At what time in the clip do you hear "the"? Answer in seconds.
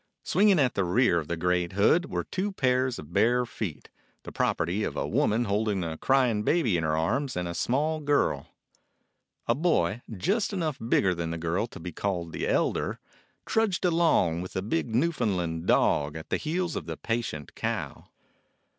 0.73-0.83, 1.27-1.37, 4.23-4.31, 11.29-11.37, 12.31-12.47, 16.31-16.37, 16.87-16.97